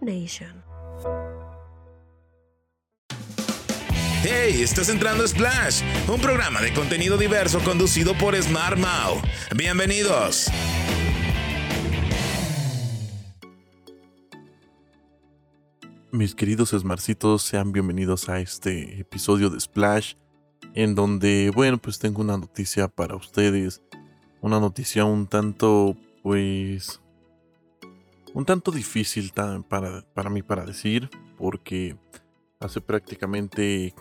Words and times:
Nation. 0.00 0.64
Hey, 4.24 4.60
estás 4.60 4.88
entrando 4.88 5.22
a 5.22 5.28
Splash, 5.28 5.82
un 6.08 6.20
programa 6.20 6.60
de 6.60 6.72
contenido 6.74 7.16
diverso 7.16 7.60
conducido 7.60 8.14
por 8.14 8.34
Smart 8.34 8.76
Mau. 8.76 9.22
Bienvenidos. 9.54 10.48
Mis 16.10 16.34
queridos 16.34 16.70
Smarcitos, 16.70 17.42
sean 17.42 17.70
bienvenidos 17.70 18.28
a 18.28 18.40
este 18.40 19.00
episodio 19.00 19.48
de 19.48 19.60
Splash, 19.60 20.14
en 20.74 20.96
donde, 20.96 21.52
bueno, 21.54 21.78
pues 21.78 22.00
tengo 22.00 22.20
una 22.20 22.36
noticia 22.36 22.88
para 22.88 23.14
ustedes. 23.14 23.82
Una 24.40 24.58
noticia 24.58 25.04
un 25.04 25.28
tanto, 25.28 25.96
pues, 26.24 27.00
un 28.38 28.44
tanto 28.44 28.70
difícil 28.70 29.32
para, 29.68 30.02
para 30.14 30.30
mí 30.30 30.42
para 30.42 30.64
decir, 30.64 31.10
porque 31.36 31.96
hace 32.60 32.80
prácticamente 32.80 33.96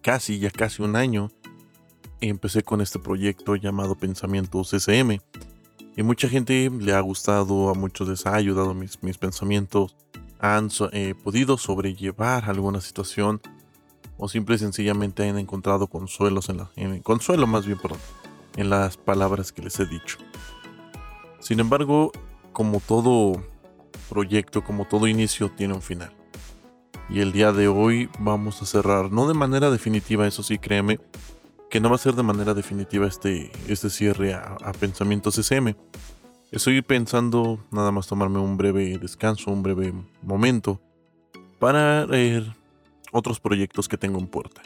casi, 0.00 0.38
ya 0.38 0.52
casi 0.52 0.80
un 0.84 0.94
año, 0.94 1.32
empecé 2.20 2.62
con 2.62 2.82
este 2.82 3.00
proyecto 3.00 3.56
llamado 3.56 3.96
Pensamientos 3.96 4.74
SM. 4.74 5.20
Y 5.96 6.04
mucha 6.04 6.28
gente 6.28 6.70
le 6.70 6.92
ha 6.92 7.00
gustado, 7.00 7.68
a 7.68 7.74
muchos 7.74 8.08
les 8.08 8.26
ha 8.26 8.36
ayudado 8.36 8.74
mis, 8.74 9.02
mis 9.02 9.18
pensamientos, 9.18 9.96
han 10.38 10.68
eh, 10.92 11.16
podido 11.20 11.58
sobrellevar 11.58 12.48
alguna 12.48 12.80
situación 12.80 13.40
o 14.16 14.28
simple 14.28 14.54
y 14.54 14.58
sencillamente 14.60 15.28
han 15.28 15.36
encontrado 15.36 15.88
consuelos 15.88 16.48
en 16.48 16.58
la, 16.58 16.70
consuelo 17.02 17.48
más 17.48 17.66
bien, 17.66 17.80
perdón, 17.80 17.98
en 18.54 18.70
las 18.70 18.96
palabras 18.96 19.50
que 19.50 19.62
les 19.62 19.80
he 19.80 19.86
dicho. 19.86 20.18
Sin 21.40 21.58
embargo, 21.58 22.12
como 22.52 22.78
todo 22.78 23.42
proyecto, 24.10 24.62
como 24.62 24.84
todo 24.84 25.06
inicio, 25.06 25.50
tiene 25.50 25.72
un 25.72 25.82
final. 25.82 26.12
Y 27.08 27.20
el 27.20 27.32
día 27.32 27.52
de 27.52 27.68
hoy 27.68 28.10
vamos 28.18 28.60
a 28.60 28.66
cerrar, 28.66 29.10
no 29.10 29.26
de 29.28 29.34
manera 29.34 29.70
definitiva, 29.70 30.26
eso 30.26 30.42
sí, 30.42 30.58
créeme, 30.58 30.98
que 31.70 31.80
no 31.80 31.88
va 31.88 31.94
a 31.94 31.98
ser 31.98 32.14
de 32.14 32.24
manera 32.24 32.52
definitiva 32.52 33.06
este, 33.06 33.50
este 33.68 33.88
cierre 33.88 34.34
a, 34.34 34.72
Pensamientos 34.78 35.38
SM. 35.38 35.76
Estoy 36.50 36.82
pensando 36.82 37.64
nada 37.70 37.92
más 37.92 38.08
tomarme 38.08 38.40
un 38.40 38.56
breve 38.56 38.98
descanso, 38.98 39.52
un 39.52 39.62
breve 39.62 39.94
momento, 40.22 40.80
para 41.60 42.04
ver 42.06 42.52
otros 43.12 43.38
proyectos 43.38 43.88
que 43.88 43.96
tengo 43.96 44.18
en 44.18 44.26
puerta. 44.26 44.62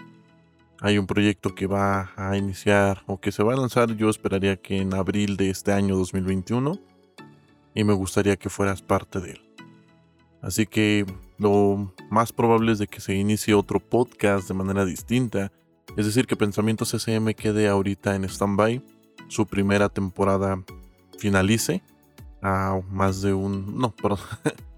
Hay 0.80 0.96
un 0.96 1.06
proyecto 1.06 1.54
que 1.54 1.66
va 1.66 2.12
a 2.16 2.36
iniciar 2.36 3.02
o 3.06 3.20
que 3.20 3.32
se 3.32 3.42
va 3.42 3.52
a 3.52 3.56
lanzar, 3.56 3.94
yo 3.96 4.08
esperaría 4.08 4.56
que 4.56 4.78
en 4.78 4.94
abril 4.94 5.36
de 5.36 5.50
este 5.50 5.72
año 5.72 5.96
2021, 5.96 6.78
y 7.74 7.84
me 7.84 7.92
gustaría 7.92 8.36
que 8.36 8.50
fueras 8.50 8.82
parte 8.82 9.20
de 9.20 9.32
él. 9.32 9.40
Así 10.40 10.66
que 10.66 11.06
lo 11.38 11.92
más 12.10 12.32
probable 12.32 12.72
es 12.72 12.78
de 12.78 12.86
que 12.86 13.00
se 13.00 13.14
inicie 13.14 13.54
otro 13.54 13.80
podcast 13.80 14.46
de 14.46 14.54
manera 14.54 14.84
distinta. 14.84 15.50
Es 15.96 16.06
decir, 16.06 16.26
que 16.26 16.36
Pensamientos 16.36 16.92
SM 16.92 17.34
quede 17.34 17.68
ahorita 17.68 18.14
en 18.14 18.24
stand-by. 18.24 18.82
Su 19.28 19.46
primera 19.46 19.88
temporada 19.88 20.62
finalice 21.18 21.82
a 22.42 22.78
más 22.90 23.22
de 23.22 23.32
un... 23.32 23.78
No, 23.78 23.94
perdón. 23.94 24.18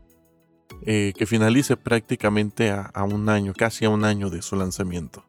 Eh, 0.83 1.14
que 1.17 1.27
finalice 1.27 1.77
prácticamente 1.77 2.70
a, 2.70 3.02
un 3.02 3.28
año, 3.28 3.55
casi 3.56 3.86
a 3.86 3.91
un 3.91 4.05
año 4.05 4.30
de 4.30 4.42
su 4.42 4.55
lanzamiento. 4.56 5.24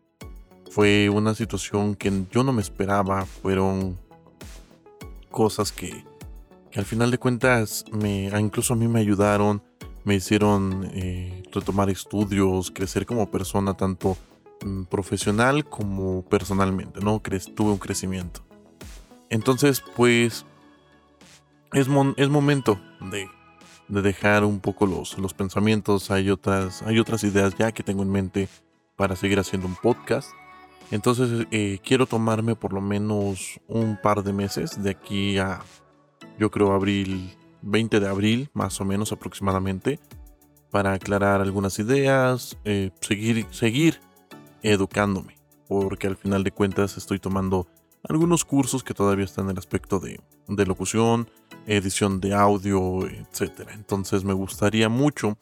Fue 0.69 1.09
una 1.09 1.33
situación 1.33 1.95
que 1.95 2.11
yo 2.29 2.43
no 2.43 2.51
me 2.51 2.61
esperaba. 2.61 3.25
Fueron 3.25 3.97
cosas 5.31 5.71
que, 5.71 6.03
que 6.16 6.16
al 6.77 6.85
final 6.85 7.11
de 7.11 7.17
cuentas 7.17 7.85
me, 7.91 8.27
incluso 8.39 8.73
a 8.73 8.77
mí 8.77 8.87
me 8.87 8.99
ayudaron 8.99 9.61
me 10.07 10.15
hicieron 10.15 10.89
eh, 10.93 11.43
retomar 11.51 11.89
estudios, 11.89 12.71
crecer 12.71 13.05
como 13.05 13.29
persona, 13.29 13.73
tanto 13.73 14.15
mm, 14.63 14.83
profesional 14.83 15.65
como 15.65 16.23
personalmente, 16.23 17.01
¿no? 17.01 17.21
tuve 17.53 17.71
un 17.71 17.77
crecimiento. 17.77 18.39
Entonces, 19.29 19.83
pues, 19.97 20.45
es, 21.73 21.87
es 22.15 22.29
momento 22.29 22.79
de, 23.11 23.27
dejar 23.89 24.45
un 24.45 24.61
poco 24.61 24.85
los, 24.85 25.17
los 25.17 25.33
pensamientos. 25.33 26.09
Hay 26.09 26.29
otras, 26.29 26.83
hay 26.83 26.99
otras 26.99 27.25
ideas 27.25 27.53
ya 27.57 27.73
que 27.73 27.83
tengo 27.83 28.03
en 28.03 28.09
mente 28.09 28.47
para 28.95 29.17
seguir 29.17 29.39
haciendo 29.39 29.67
un 29.67 29.75
podcast. 29.75 30.29
Entonces, 30.89 31.47
eh, 31.51 31.79
quiero 31.83 32.05
tomarme 32.05 32.55
por 32.55 32.71
lo 32.71 32.79
menos 32.79 33.59
un 33.67 33.99
par 34.01 34.23
de 34.23 34.31
meses 34.31 34.81
de 34.81 34.91
aquí 34.91 35.37
a, 35.37 35.59
yo 36.37 36.51
creo, 36.51 36.71
abril 36.71 37.37
20 37.61 37.99
de 37.99 38.07
abril, 38.07 38.49
más 38.53 38.79
o 38.81 38.85
menos 38.85 39.11
aproximadamente, 39.11 39.99
para 40.71 40.93
aclarar 40.93 41.41
algunas 41.41 41.79
ideas, 41.79 42.57
eh, 42.65 42.91
seguir, 43.01 43.47
seguir 43.51 43.99
educándome, 44.61 45.37
porque 45.67 46.07
al 46.07 46.17
final 46.17 46.43
de 46.43 46.51
cuentas 46.51 46.97
estoy 46.97 47.19
tomando 47.19 47.67
algunos 48.03 48.45
cursos 48.45 48.83
que 48.83 48.93
todavía 48.93 49.25
están 49.25 49.45
en 49.45 49.51
el 49.51 49.57
aspecto 49.57 49.99
de, 49.99 50.19
locución, 50.65 51.29
edición 51.65 52.19
de 52.19 52.33
audio, 52.33 53.05
etc. 53.07 53.69
Entonces 53.73 54.23
me 54.23 54.33
gustaría 54.33 54.87
mucho 54.87 55.37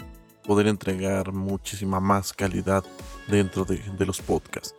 poder 0.45 0.67
entregar 0.67 1.31
muchísima 1.31 1.99
más 1.99 2.33
calidad 2.33 2.83
dentro 3.27 3.65
de, 3.65 3.81
los 4.05 4.21
podcasts. 4.21 4.75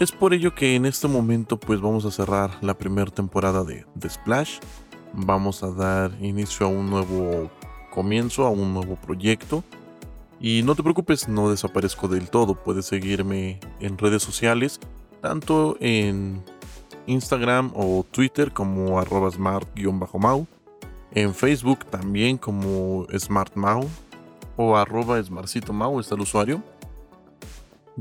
Es 0.00 0.12
por 0.12 0.34
ello 0.34 0.54
que 0.54 0.74
en 0.74 0.86
este 0.86 1.08
momento 1.08 1.58
pues 1.58 1.80
vamos 1.80 2.04
a 2.04 2.10
cerrar 2.10 2.58
la 2.62 2.76
primera 2.76 3.10
temporada 3.10 3.64
de, 3.64 3.86
de 3.94 4.10
Splash 4.10 4.58
vamos 5.12 5.62
a 5.62 5.70
dar 5.70 6.10
inicio 6.20 6.66
a 6.66 6.68
un 6.68 6.90
nuevo 6.90 7.48
comienzo, 7.90 8.44
a 8.46 8.50
un 8.50 8.74
nuevo 8.74 8.96
proyecto. 8.96 9.62
Y 10.40 10.62
no 10.62 10.74
te 10.74 10.82
preocupes, 10.82 11.28
no 11.28 11.50
desaparezco 11.50 12.08
del 12.08 12.30
todo. 12.30 12.54
Puedes 12.54 12.86
seguirme 12.86 13.60
en 13.80 13.98
redes 13.98 14.22
sociales, 14.22 14.80
tanto 15.20 15.76
en 15.80 16.42
Instagram 17.06 17.72
o 17.74 18.06
Twitter 18.10 18.52
como 18.52 19.02
smart-mau. 19.02 20.46
En 21.12 21.34
Facebook 21.34 21.84
también 21.86 22.36
como 22.36 23.06
smartmau 23.18 23.88
o 24.56 24.76
arroba 24.76 25.22
smartcitomau 25.22 25.98
está 25.98 26.14
el 26.14 26.20
usuario. 26.20 26.62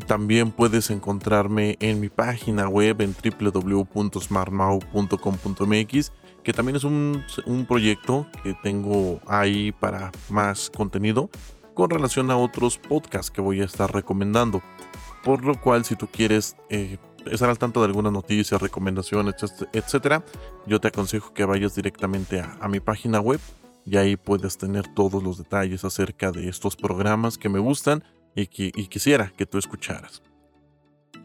También 0.06 0.52
puedes 0.52 0.92
encontrarme 0.92 1.78
en 1.80 2.00
mi 2.00 2.10
página 2.10 2.70
web 2.70 3.02
en 3.02 3.16
www.smartmau.com.mx 3.16 6.12
que 6.48 6.54
también 6.54 6.78
es 6.78 6.86
un, 6.86 7.26
proyecto 7.68 8.26
que 8.42 8.54
tengo 8.64 9.20
ahí 9.28 9.74
para 9.74 10.14
más 10.30 10.70
contenido 10.70 11.30
con 11.74 11.90
relación 11.90 12.32
a 12.32 12.38
otros 12.38 12.78
podcasts 12.78 13.30
que 13.30 13.42
voy 13.42 13.60
a 13.60 13.66
estar 13.66 13.94
recomendando. 13.94 14.64
Por 15.26 15.44
lo 15.44 15.60
cual, 15.60 15.84
si 15.84 15.98
tú 15.98 16.08
quieres 16.08 16.56
eh, 16.70 17.00
estar 17.30 17.50
al 17.50 17.60
tanto 17.60 17.82
de 17.82 17.88
algunas 17.88 18.14
noticias, 18.14 18.62
recomendaciones, 18.62 19.36
etcétera, 19.74 20.24
yo 20.66 20.80
te 20.80 20.88
aconsejo 20.88 21.34
que 21.34 21.44
vayas 21.44 21.76
directamente 21.76 22.40
a, 22.40 22.66
mi 22.70 22.80
página 22.80 23.20
web 23.20 23.42
y 23.86 23.98
ahí 23.98 24.16
puedes 24.16 24.58
tener 24.58 24.88
todos 24.94 25.22
los 25.22 25.38
detalles 25.38 25.84
acerca 25.84 26.32
de 26.32 26.48
estos 26.48 26.78
programas 26.78 27.38
que 27.38 27.50
me 27.50 27.60
gustan 27.60 28.06
y 28.36 28.48
que 28.48 28.72
y 28.74 28.88
quisiera 28.88 29.34
que 29.36 29.46
tú 29.46 29.58
escucharas. 29.58 30.24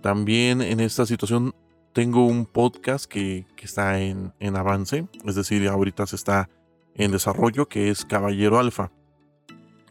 También 0.01 0.63
en 0.63 0.81
esta 0.81 1.07
situación 1.07 1.55
tengo 1.93 2.27
un 2.27 2.47
podcast 2.47 3.05
que, 3.05 3.47
está 3.63 4.01
en, 4.01 4.33
avance, 4.57 5.07
es 5.25 5.35
decir, 5.35 5.69
ahorita 5.69 6.07
se 6.07 6.17
está 6.17 6.49
en 6.95 7.13
desarrollo, 7.13 7.69
que 7.69 7.91
es 7.91 8.05
Caballero 8.05 8.59
Alfa, 8.59 8.91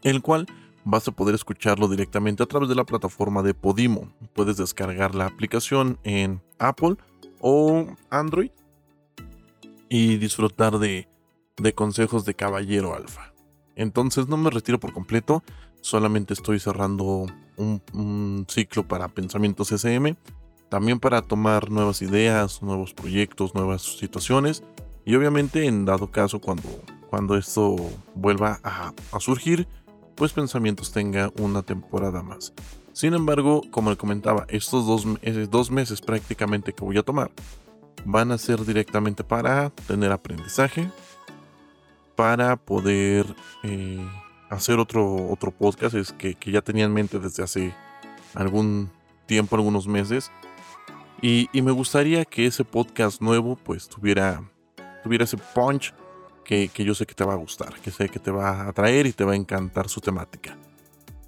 el 0.04 0.22
cual 0.22 0.48
vas 0.84 1.08
a 1.08 1.12
poder 1.12 1.36
escucharlo 1.36 1.88
directamente 1.88 2.44
a 2.44 2.48
través 2.48 2.70
de 2.70 2.76
la 2.76 2.86
plataforma 2.86 3.44
de 3.44 3.54
Podimo. 3.54 4.12
Puedes 4.34 4.58
descargar 4.58 5.16
la 5.16 5.28
aplicación 5.28 6.00
en 6.04 6.42
Apple 6.60 6.96
o 7.40 7.88
Android 8.10 8.52
y 9.88 10.18
disfrutar 10.18 10.80
de, 10.80 11.08
consejos 11.76 12.26
de 12.26 12.34
Caballero 12.34 12.96
Alfa. 12.96 13.34
Entonces 13.76 14.28
no 14.28 14.38
me 14.38 14.50
retiro 14.50 14.80
por 14.80 14.92
completo, 14.92 15.44
solamente 15.82 16.34
estoy 16.34 16.60
cerrando 16.60 17.28
un, 17.58 17.82
un 17.94 18.46
ciclo 18.50 18.88
para 18.88 19.08
Pensamientos 19.08 19.72
SM 19.72 20.18
también 20.72 21.02
para 21.02 21.22
tomar 21.22 21.70
nuevas 21.70 22.02
ideas, 22.02 22.62
nuevos 22.62 22.94
proyectos, 22.94 23.54
nuevas 23.54 23.82
situaciones 23.82 24.64
y 25.04 25.14
obviamente 25.16 25.66
en 25.66 25.84
dado 25.84 26.10
caso 26.10 26.40
cuando, 26.40 26.64
cuando 27.10 27.36
esto 27.36 27.76
vuelva 28.16 28.62
a, 28.64 28.94
surgir, 29.20 29.68
pues 30.16 30.32
pensamientos 30.32 30.94
tenga 30.94 31.30
una 31.42 31.62
temporada 31.62 32.24
más. 32.24 32.54
Sin 32.94 33.14
embargo, 33.14 33.64
como 33.70 33.90
le 33.90 33.98
comentaba, 33.98 34.46
estos 34.48 34.88
dos, 34.88 35.06
dos 35.50 35.72
meses 35.72 36.00
prácticamente 36.00 36.72
que 36.72 36.86
voy 36.86 36.98
a 36.98 37.04
tomar 37.04 37.32
van 38.06 38.32
a 38.32 38.38
ser 38.38 38.64
directamente 38.64 39.26
para 39.26 39.72
tener 39.72 40.14
aprendizaje, 40.14 40.90
para 42.16 42.56
poder 42.56 43.26
eh, 43.64 44.08
hacer 44.50 44.80
otro, 44.80 45.28
otro 45.30 45.52
podcast 45.52 45.96
es 45.96 46.14
que, 46.14 46.36
que 46.36 46.50
ya 46.50 46.62
tenía 46.62 46.86
en 46.86 46.94
mente 46.94 47.20
desde 47.20 47.44
hace 47.44 47.76
algún 48.36 48.90
tiempo, 49.26 49.58
algunos 49.58 49.86
meses, 49.86 50.32
y, 51.22 51.50
me 51.62 51.72
gustaría 51.72 52.26
que 52.26 52.46
ese 52.46 52.64
podcast 52.64 53.22
nuevo 53.22 53.56
pues 53.56 53.88
tuviera, 53.88 54.42
tuviera 55.04 55.24
ese 55.24 55.38
punch 55.38 55.94
que, 56.44 56.68
que 56.70 56.84
yo 56.84 56.96
sé 56.96 57.06
que 57.06 57.14
te 57.14 57.24
va 57.24 57.34
a 57.34 57.38
gustar, 57.38 57.74
que 57.82 57.92
sé 57.92 58.10
que 58.10 58.20
te 58.20 58.32
va 58.32 58.50
a 58.50 58.70
atraer 58.70 59.06
y 59.06 59.14
te 59.14 59.24
va 59.24 59.34
a 59.34 59.36
encantar 59.36 59.88
su 59.88 60.02
temática. 60.02 60.58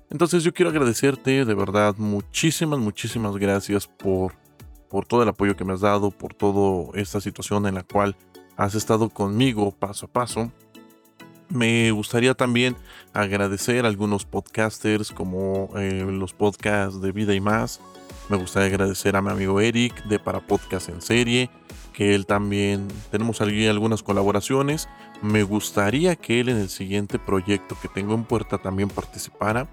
Entonces 0.10 0.44
yo 0.44 0.54
quiero 0.54 0.70
agradecerte 0.70 1.44
de 1.44 1.54
verdad 1.56 1.96
muchísimas, 1.98 2.80
muchísimas 2.80 3.36
gracias 3.38 3.88
por, 3.88 4.34
por 4.90 5.06
todo 5.06 5.24
el 5.24 5.30
apoyo 5.30 5.56
que 5.56 5.66
me 5.66 5.74
has 5.74 5.82
dado, 5.82 6.12
por 6.12 6.34
toda 6.34 6.92
esta 7.00 7.20
situación 7.20 7.66
en 7.66 7.76
la 7.76 7.84
cual 7.84 8.16
has 8.56 8.76
estado 8.76 9.10
conmigo 9.10 9.72
paso 9.72 10.06
a 10.06 10.12
paso. 10.12 10.52
Me 11.50 11.92
gustaría 11.92 12.34
también 12.34 12.76
agradecer 13.14 13.86
a 13.86 13.88
algunos 13.88 14.26
podcasters 14.26 15.12
como 15.12 15.70
eh, 15.78 16.06
los 16.08 16.34
podcasts 16.34 17.02
de 17.02 17.12
Vida 17.12 17.34
y 17.34 17.42
Más. 17.42 17.82
Me 18.30 18.38
gustaría 18.38 18.70
agradecer 18.70 19.16
a 19.16 19.22
mi 19.22 19.32
amigo 19.32 19.60
Eric 19.60 20.06
de 20.06 20.18
Para 20.18 20.40
Podcast 20.40 20.90
en 20.90 21.02
Serie, 21.02 21.50
que 21.92 22.16
él 22.16 22.26
también 22.26 22.88
tenemos 23.12 23.42
algunas 23.42 24.02
colaboraciones. 24.02 24.88
Me 25.22 25.44
gustaría 25.44 26.16
que 26.16 26.40
él 26.40 26.50
en 26.50 26.58
el 26.58 26.70
siguiente 26.70 27.20
proyecto 27.20 27.78
que 27.82 27.90
tengo 27.90 28.14
en 28.14 28.24
puerta 28.24 28.58
también 28.58 28.90
participara. 28.90 29.68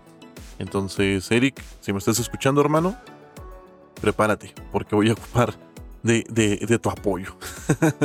Entonces, 0.58 1.30
Eric, 1.30 1.62
si 1.80 1.92
me 1.92 1.98
estás 1.98 2.18
escuchando, 2.18 2.60
hermano, 2.60 2.96
prepárate, 4.00 4.52
porque 4.72 4.94
voy 4.96 5.10
a 5.10 5.12
ocupar 5.12 5.54
de, 6.02 6.78
tu 6.82 6.90
apoyo. 6.90 7.36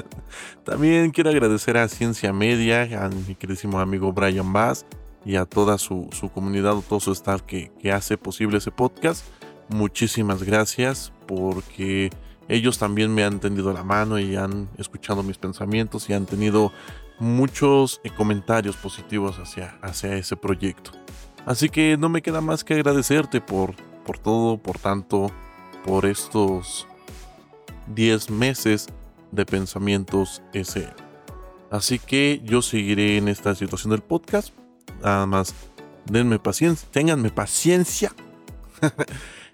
También 0.63 1.11
quiero 1.11 1.31
agradecer 1.31 1.77
a 1.77 1.87
Ciencia 1.87 2.33
Media, 2.33 2.83
a 3.03 3.09
mi 3.09 3.35
queridísimo 3.35 3.79
amigo 3.79 4.13
Brian 4.13 4.53
Bass 4.53 4.85
y 5.25 5.37
a 5.37 5.45
toda 5.45 5.77
su, 5.77 6.09
comunidad, 6.33 6.77
o 6.77 6.81
todo 6.81 6.99
su 6.99 7.11
staff 7.11 7.41
que, 7.41 7.71
que 7.79 7.91
hace 7.91 8.17
posible 8.17 8.59
ese 8.59 8.71
podcast. 8.71 9.25
Muchísimas 9.69 10.43
gracias 10.43 11.11
porque 11.27 12.11
ellos 12.47 12.77
también 12.77 13.13
me 13.13 13.23
han 13.23 13.39
tendido 13.39 13.73
la 13.73 13.83
mano 13.83 14.19
y 14.19 14.35
han 14.35 14.69
escuchado 14.77 15.23
mis 15.23 15.37
pensamientos 15.37 16.09
y 16.09 16.13
han 16.13 16.25
tenido 16.25 16.71
muchos 17.19 18.01
eh, 18.03 18.09
comentarios 18.09 18.75
positivos 18.75 19.39
hacia, 19.39 19.77
hacia 19.81 20.15
ese 20.15 20.35
proyecto. 20.35 20.91
Así 21.45 21.69
que 21.69 21.97
no 21.97 22.09
me 22.09 22.21
queda 22.21 22.41
más 22.41 22.63
que 22.63 22.75
agradecerte 22.75 23.41
por, 23.41 23.75
por 24.05 24.17
todo, 24.17 24.57
por 24.57 24.79
tanto, 24.79 25.31
por 25.83 26.05
estos 26.05 26.87
10 27.93 28.29
meses 28.31 28.87
de 29.31 29.45
pensamientos 29.45 30.41
Así 31.71 31.99
que 31.99 32.41
yo 32.43 32.61
seguiré 32.61 33.17
en 33.17 33.27
esta 33.27 33.53
situación 33.53 33.91
del 33.91 34.01
podcast. 34.01 34.53
Nada 35.03 35.25
más, 35.25 35.53
denme 36.05 36.39
paciencia, 36.39 36.87
tenganme 36.91 37.29
paciencia. 37.31 38.13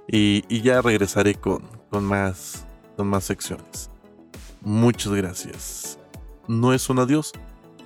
Y, 0.08 0.62
ya 0.62 0.82
regresaré 0.82 1.36
con, 1.36 1.64
con, 1.90 2.04
más, 2.04 2.66
con 2.98 3.08
más 3.08 3.24
secciones. 3.26 3.90
Muchas 4.62 5.14
gracias. 5.14 6.00
No 6.48 6.74
es 6.74 6.90
un 6.90 7.00
adiós, 7.00 7.32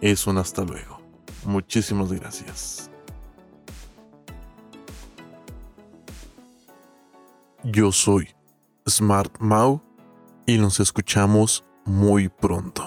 es 0.01 0.27
un 0.27 0.37
hasta 0.37 0.63
luego. 0.63 0.99
Muchísimas 1.45 2.11
gracias. 2.11 2.89
Yo 7.63 7.91
soy 7.91 8.29
Smart 8.87 9.39
Mau 9.39 9.81
y 10.45 10.57
nos 10.57 10.79
escuchamos 10.79 11.63
muy 11.85 12.29
pronto. 12.29 12.84